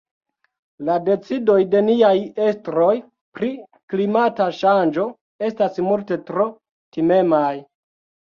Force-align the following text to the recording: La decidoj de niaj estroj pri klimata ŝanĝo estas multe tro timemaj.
La 0.85 0.93
decidoj 1.07 1.57
de 1.73 1.81
niaj 1.89 2.13
estroj 2.45 2.95
pri 3.39 3.49
klimata 3.93 4.47
ŝanĝo 4.61 5.05
estas 5.49 5.77
multe 5.91 6.19
tro 6.31 6.47
timemaj. 6.97 7.55